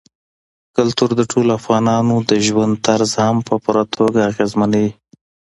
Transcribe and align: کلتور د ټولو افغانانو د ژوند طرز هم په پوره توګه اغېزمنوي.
کلتور 0.77 1.09
د 1.15 1.21
ټولو 1.31 1.49
افغانانو 1.59 2.15
د 2.29 2.31
ژوند 2.47 2.73
طرز 2.87 3.11
هم 3.23 3.35
په 3.47 3.55
پوره 3.63 3.83
توګه 3.95 4.19
اغېزمنوي. 4.31 4.91